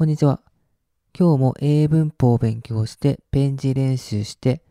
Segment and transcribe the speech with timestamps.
[0.00, 0.40] こんにちは。
[1.12, 4.62] 今日も英文法を勉強して、ペン字練習して、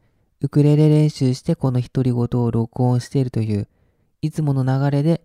[0.41, 3.67] ウクレレ練習してこの独り言を録音しているという、
[4.23, 5.21] いつもの流れで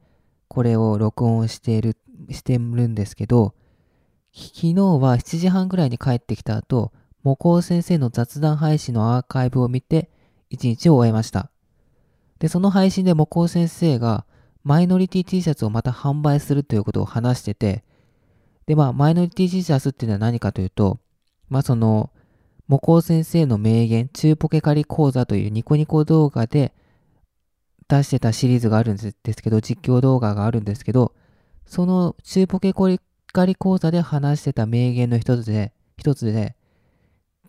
[0.48, 1.96] これを録音している、
[2.28, 3.54] してるんですけど、
[4.34, 6.92] 昨日は7時半ぐらいに帰ってきた後、
[7.22, 10.10] 模倣先生の雑談配信のアーカイブを見て、
[10.50, 11.48] 一日を終えました。
[12.40, 14.26] で、その配信で模倣先生が、
[14.64, 17.84] マイノリティ T シャツをまた販売するということを話してて、
[18.66, 20.98] で、まあ、マイノリティ T シャツっていうのは何かというと、
[21.48, 22.10] まあ、その、
[22.66, 26.72] 模倣先生の名言、中ポケカリ講座というニコニコ動画で
[27.88, 31.12] 出してたシリーズがあるんですけど、実況動画があるんですけど、
[31.66, 32.72] その中ポケ
[33.32, 36.56] カリ講座で話してた名言の一つで、一つで、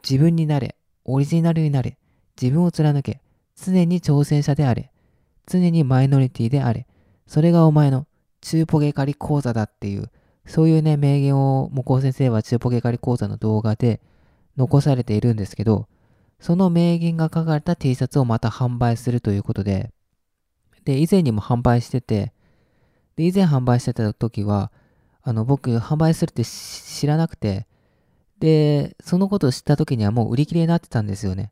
[0.07, 0.75] 自分になれ、
[1.05, 1.97] オリジナルになれ、
[2.39, 3.21] 自分を貫け、
[3.55, 4.91] 常に挑戦者であれ、
[5.47, 6.87] 常にマイノリティであれ、
[7.25, 8.05] それがお前の
[8.41, 10.11] 中ポケカリ講座だっていう
[10.45, 13.99] そういうね、名言を、もこう先生は中ポケカリ講座の動画で
[14.57, 15.87] 残されているんですけど、
[16.39, 19.91] その名言が書かれた T シャツをまた販売するということで、
[20.83, 22.33] で、以前にも販売してて、
[23.15, 24.71] で、以前販売してた時は、
[25.23, 27.67] あの、僕、販売するって知らなくて、
[28.39, 31.51] で、そのことを知った時にはもう売り切れになってたんですよね。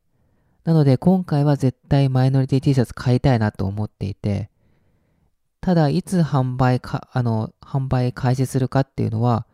[0.63, 4.51] なので、今回は絶対マイノリティ T シャツ買いたいなと思っていて、
[5.63, 9.47] ただ、いつ販売か、あの、販売開始するかっていうのは、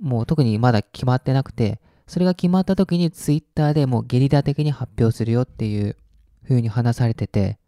[0.00, 5.98] もう特にまだ決まってなくて、それが決まった時に Twitter でもうゲリラ的に発表するよっていう
[6.44, 7.58] 風に話されてて、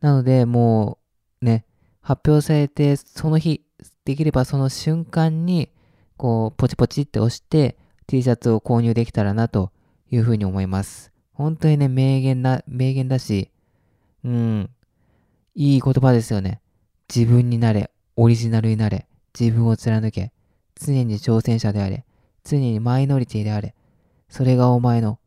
[0.00, 0.98] なのでも
[1.40, 1.64] うね、
[2.00, 3.64] 発表されて、その日、
[4.04, 5.68] できればその瞬間に、
[6.16, 9.72] こう、ポチポチって押して T シャツを購入できたらなと
[10.12, 11.10] いうふうに思います。
[11.32, 13.50] 本当にね、名言な、名言だし、
[14.22, 14.70] うん、
[15.54, 16.60] いい言葉ですよね。
[17.14, 19.06] 自分になれ、オリジナルになれ、
[19.38, 20.32] 自分を貫け、
[20.74, 22.04] 常に挑戦者であれ、
[22.44, 23.74] 常にマイノリティであれ、
[24.28, 25.18] それがお前の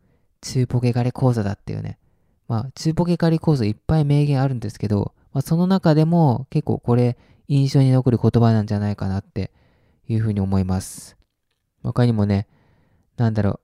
[0.41, 1.99] 中ポケカレ講座だっていうね。
[2.47, 9.51] まあ、中ポケカレ講座いっぱい名言あるんですけど、まあ、その中でも結構これ印象に残る言葉なんじゃないかなって
[10.07, 11.17] いうふうに思います。
[11.83, 12.47] 他にもね、
[13.17, 13.59] なんだろ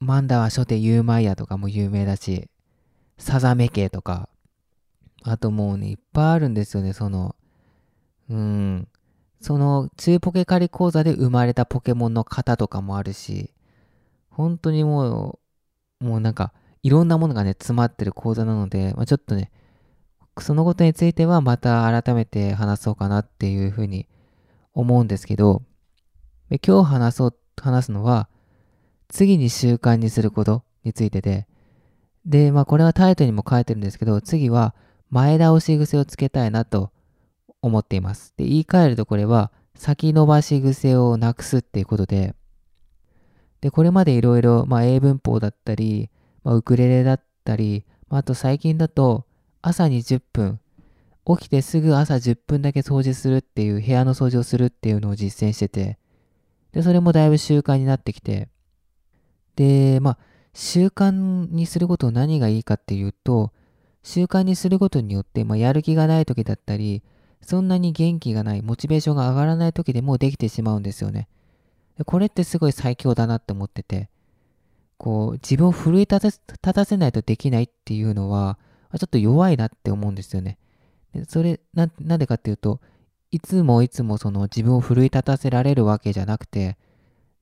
[0.00, 2.48] う、マンダは初手ユーマイヤとかも有名だし、
[3.18, 4.28] サザメ系とか、
[5.24, 7.36] あともうね、いっぱいあるんですよね、その、
[8.28, 8.88] うん。
[9.40, 13.52] その、中ポケカリ講座で生まれたポケモンの型とかもあるし、
[14.30, 15.38] 本当にも
[16.00, 16.52] う、もうなんか、
[16.82, 19.50] いろんなものがね、詰まってる講座なので、まあ、ちょっとね、
[20.40, 24.08] そのことについてはまた改めて話そうかなっていうふうに
[24.72, 25.62] 思うんですけど、
[26.66, 28.28] 今日話そう、話すのは、
[29.08, 31.46] 次に習慣にすることについてで、
[32.24, 34.74] で、まあこれはタイトルにも書いてるんですけど、次は
[35.12, 36.90] 前倒し癖をつけたいなと
[37.60, 38.32] 思っています。
[38.38, 42.34] で、言い換えるとこれは先延ばし癖をなくすっていうことで、
[43.60, 46.10] で、これまでいろいろ、まあ、英文法だったり、
[46.44, 49.26] まあ、ウクレレだったり、まあ、あと最近だと
[49.60, 50.60] 朝に10分、
[51.26, 55.98] 起きてすぐ朝10分だけ掃除するっていう、部屋の掃除をするっていうのを実践してて、
[56.72, 58.48] で、それもだいぶ習慣になってきて、
[59.56, 60.18] で、まあ、
[60.54, 61.10] 習慣
[61.52, 63.52] にすること何がいいかっていうと、
[64.02, 67.02] 習慣にすることによって、まあ、やる気がない時だったり、
[67.40, 71.28] そんなに元気がない、モチベーションが上がらない時でもできてしまうんですよね。
[72.06, 74.08] これってすごい最強だなって思ってて、
[74.96, 78.58] こう、自分を奮い立たせないとできないっていうのは、
[78.98, 80.58] ちょっと弱いなって思うんですよね。
[81.28, 82.80] それな、なんでかっていうと、
[83.30, 86.76] いつもいつもその自分を奮い立たせられるわけじゃなくて、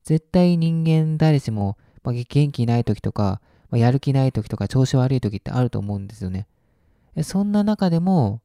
[0.03, 6.45] 絶対人間誰しも、まあ、元気ない時とか、まあ、やる気ない時とか調子悪い時ってあると思うんですよね。
[7.23, 8.41] そんな中でも、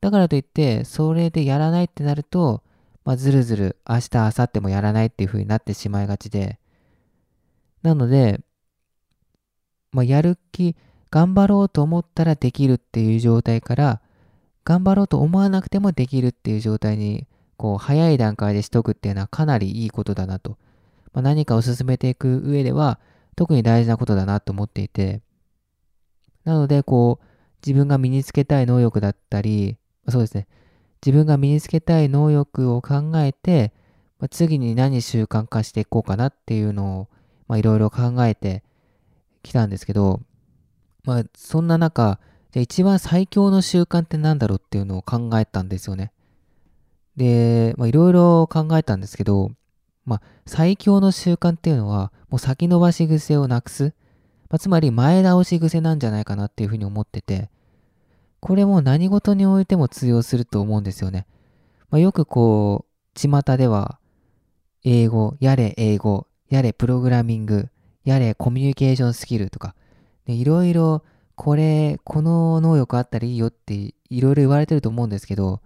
[0.00, 2.62] だからといって、それでやらないってなると、
[3.04, 6.58] まあ、ずるずる明日、明後日もやらないっていう風になってしまいがちで、
[7.82, 8.40] なので、
[9.92, 10.76] まあ、やる気、
[11.10, 14.00] 頑張ろうと思ったらできるっていう状態から、
[14.64, 17.26] 頑張ろうと思わなくてもできるっていう状態に、
[17.58, 20.56] こう、早い段階でしとくっていうのはかなりいいことだなと。
[21.12, 22.98] まあ、何かを進めていく上では、
[23.34, 25.22] 特に大事なことだなと思っていて、
[26.44, 27.24] なので、こう、
[27.66, 29.78] 自分が身につけたい能力だったり、
[30.08, 30.46] そうですね、
[31.04, 33.72] 自分が身につけたい能力を考えて、
[34.18, 37.08] ま、次に何習慣化していこうかなっていうのを、
[37.48, 38.62] まあ、いろいろ考えて
[39.42, 40.20] きたんですけど、
[41.04, 42.18] まあ、そんな中、
[42.52, 46.12] じゃ一番最強の習慣って何だろうっていうのを考えたんですよね。
[47.16, 49.52] で、まあ、いろいろ考えたんですけど、
[50.04, 53.94] まあ、最強の習慣っていうのは、もう先延ばし癖をなくす。
[54.50, 57.50] まあ、つまり前倒し癖なんじゃないかなっていうふうに思ってて、
[58.40, 61.26] これも何事においても通用すると思うんですよね。
[61.90, 63.98] まあ、よくこう、巷では、
[64.84, 67.68] 英語、やれ英語、やれプログラミング、
[68.04, 69.74] やれコミュニケーションスキルとか、
[70.26, 71.02] いろいろ
[71.36, 75.60] これ、この能力あったらいいよっていろいろ言われてると思うんですけど、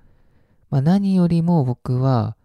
[0.70, 2.36] まあ、何よりも僕は、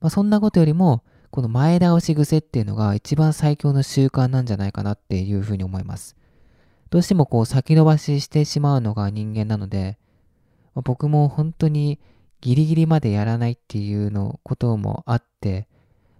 [0.00, 1.02] まあ、そんなことよりも、
[1.32, 6.14] この前倒し癖っていうのが一番最強の習慣なんじゃないかなっていうふうに思います。
[6.90, 9.96] どうしてもこう先延ばししてしまうのが人間なので、
[10.74, 11.98] まあ、僕も本当に
[12.42, 15.68] ギリギリまでやらないっていうのこともあって、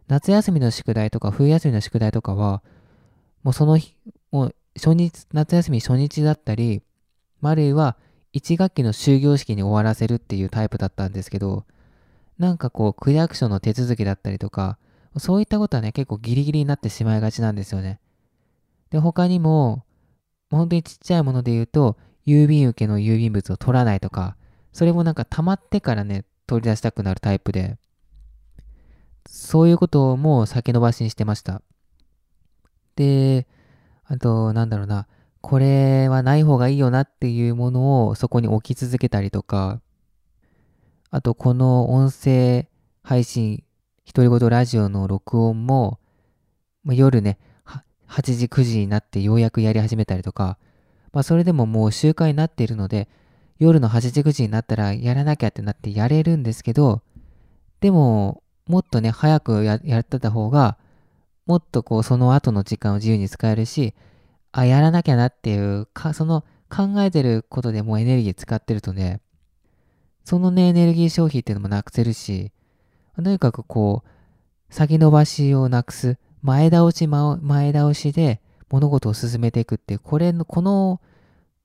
[0.08, 2.62] 夏休みの宿題とか冬休みの宿題とかは、
[3.42, 3.94] もうその日、
[4.30, 6.80] もう初日、夏休み初日だったり、
[7.42, 7.98] あるいは
[8.32, 11.66] 1学期の終業式に終わらせるっていうタイプだったんですけど、
[12.38, 14.78] なんかこう、区役所の手続きだったりとか、
[15.18, 18.00] そういったことはね、結構ギリギリになってしまいがちなんですよね。
[18.90, 19.84] で、他にも、
[20.50, 24.36] 本当にちっちゃいもので言うと、郵便受けの郵便物を取らないとか、
[24.72, 27.78] それもなんか溜まってからね、取り出したくなるタイプで、
[29.26, 31.62] そういうこともう先延ばしにしてました。
[32.96, 33.46] で、
[34.04, 35.06] あと、なんだろうな、
[35.40, 39.80] これはない方がいいよなっていうものをそこに置き続けたりとか、
[41.10, 42.68] あと、この音声
[43.02, 43.64] 配信、
[44.14, 45.98] 独り言ラジオの録音も、
[46.84, 47.38] まあ、夜ね、
[48.08, 50.58] 8時、9時になってようやくやり始めたりとか、
[51.12, 53.08] まあ、それでももう習慣になっているので、
[53.58, 57.00] 夜の8時、9時になったらやらなきゃってなってやれるんですけど、
[57.80, 60.76] でも、もっとね、早くややってた方が、
[61.46, 63.94] もっとこう、その後の時間を自由に使えるし、
[64.52, 69.22] あ、やらなきゃなっていう、か、その考えてることでもうエネルギー使ってるとね、
[70.24, 72.52] そのね、エネルギー消費っていうのもなくせるし、
[73.16, 81.00] とにかくこう、先延ばしをなくす、前倒し、前倒しで物事を進めていくっていう、これの、この、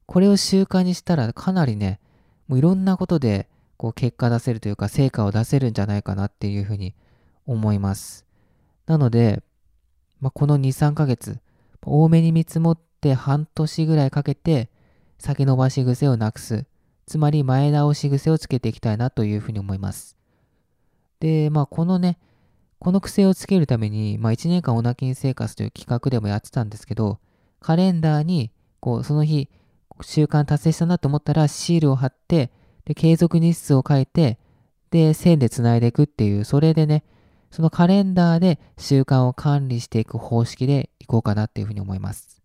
[0.05, 1.99] これを習慣にしたらかなりね、
[2.47, 3.47] もういろんなことで、
[3.77, 6.95] こう、結果出せるというか、成果を出せるんじゃないかなっていうふうに
[7.45, 8.25] 思います。
[8.85, 9.41] なので、
[10.19, 11.39] まあ、この2、3ヶ月、
[11.85, 14.69] 多めに見積もって半年ぐらいかけて
[15.19, 16.65] 先延ばし癖をなくす。
[17.05, 20.16] つまり前倒し癖をつけていきたいなというふうに思います。
[21.19, 22.17] で、まあこのね、
[22.79, 27.19] この癖をつけるために、まあ1年間オナキン生活という企画でもやってたんですけど、
[27.59, 29.49] カレンダーに、こう、その日、
[30.01, 32.51] 習慣達成したなと思ったらシールを貼って、
[32.85, 34.37] で、継続日数を書いて、
[34.91, 37.03] で、線で繋いでいくっていう、それでね、
[37.51, 42.41] そのカレンダーで習慣を管理していく方式でいこうかなっていうふうに思います。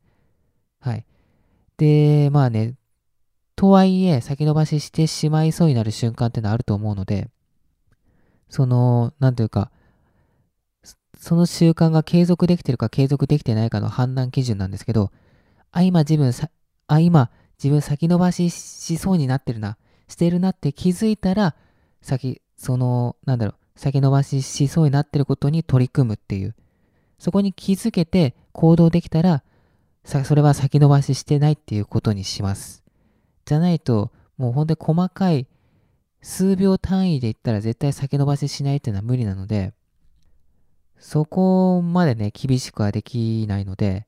[0.80, 1.04] はい。
[1.76, 2.74] で、まあね、
[3.56, 7.28] とはいえ先延ばししてしまいそうになる瞬間ってのはあると思うので、
[8.52, 9.70] その、なんというか、
[11.18, 15.10] その習慣が継続できてるか継続できてないかの判断基準なんですけど、
[15.70, 16.50] あ、今自分さ、
[16.86, 21.54] あ、今自分先延ばししそうになってるな、してるなって気づいたら、
[22.02, 26.54] 先、その、なんだろう、先延ばししそうになってることに取り組むっていう。
[27.18, 29.42] そこに気づけて行動できたら、
[30.04, 32.82] それは先延ばししてないっていうことにします。
[33.46, 35.46] じゃないと、もうほんとに細かい
[36.22, 39.74] 数秒単位で言ったら絶対先延ばししないっていうのは無理なので、
[40.98, 44.06] そこまでね、厳しくはできないので、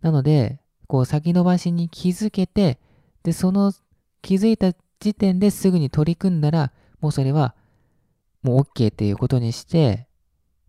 [0.00, 2.78] なので、こう先延ばしに気づけて、
[3.22, 3.72] で、その
[4.22, 7.54] 気づいた時点ですぐに取り組んだら、もうそれは
[8.42, 10.06] もう OK っていうことにして、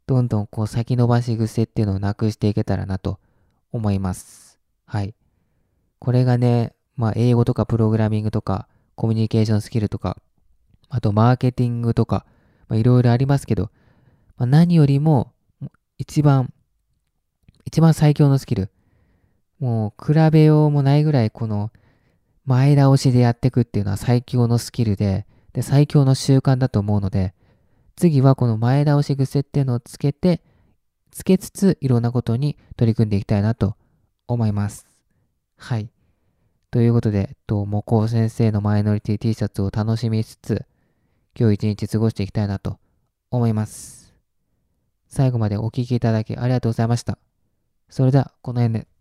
[0.06, 3.20] どんどんこう先延ばし癖っていうのをなくしていけたらなと
[3.72, 4.60] 思います。
[4.86, 5.16] はい。
[6.00, 10.18] これがね、まあ英語とかプログラミングとかコミュニケーションスキルとか、
[10.96, 12.24] あとマーケティングとか、
[12.70, 13.72] いろいろありますけど、
[14.38, 15.34] まあ、何よりも
[15.98, 16.54] 一番、
[17.66, 18.70] 一番最強のスキル。
[19.60, 21.72] もう比べようもないぐらいこの
[22.46, 27.34] 前倒しでやっていくっていうのは最強のスキルで、で、最強の習慣だと思うので、
[27.96, 30.42] 次はこの前倒し癖っていうのをつけて、
[31.10, 33.76] つけつついろんなことに取り組んでいきたいなと
[34.28, 34.86] 思います。
[35.58, 35.90] はい。
[36.70, 40.68] ということで、と、もこう先生のマイノリティ T シャツを楽しみつつ、
[41.38, 42.78] 今日一日過ごしていきたいなと
[43.32, 44.14] 思います。
[45.08, 47.18] 最後までお聴きいただきありがとうございました。
[47.90, 48.93] それでは、この辺で。